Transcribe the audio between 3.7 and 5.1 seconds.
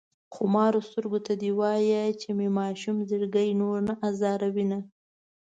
نه ازاروينه شي